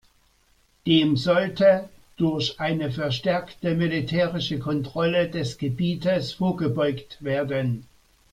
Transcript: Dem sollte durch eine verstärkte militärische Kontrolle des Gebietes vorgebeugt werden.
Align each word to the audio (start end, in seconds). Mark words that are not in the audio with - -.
Dem 0.87 1.15
sollte 1.15 1.87
durch 2.17 2.59
eine 2.59 2.89
verstärkte 2.89 3.75
militärische 3.75 4.57
Kontrolle 4.57 5.29
des 5.29 5.59
Gebietes 5.59 6.33
vorgebeugt 6.33 7.23
werden. 7.23 7.85